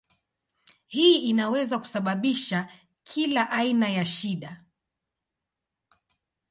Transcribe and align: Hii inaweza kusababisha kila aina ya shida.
Hii 0.87 1.17
inaweza 1.29 1.79
kusababisha 1.79 2.67
kila 3.03 3.49
aina 3.51 3.89
ya 3.89 4.05
shida. 4.05 4.63